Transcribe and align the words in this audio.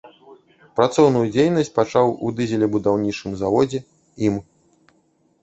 Працоўную 0.77 1.21
дзейнасць 1.35 1.69
пачаў 1.75 2.07
у 2.29 2.33
дызелебудаўнічым 2.41 3.31
заводзе 3.45 3.79
ім. 4.31 4.35